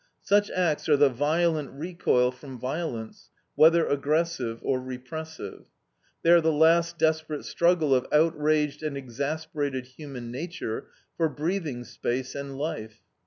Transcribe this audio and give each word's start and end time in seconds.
Such 0.23 0.49
acts 0.49 0.89
are 0.89 0.97
the 0.97 1.09
violent 1.11 1.69
recoil 1.73 2.31
from 2.31 2.57
violence, 2.59 3.29
whether 3.53 3.85
aggressive 3.85 4.57
or 4.63 4.81
repressive; 4.81 5.65
they 6.23 6.31
are 6.31 6.41
the 6.41 6.51
last 6.51 6.97
desperate 6.97 7.45
struggle 7.45 7.93
of 7.93 8.07
outraged 8.11 8.81
and 8.81 8.97
exasperated 8.97 9.85
human 9.85 10.31
nature 10.31 10.87
for 11.17 11.29
breathing 11.29 11.83
space 11.83 12.33
and 12.33 12.57
life. 12.57 13.01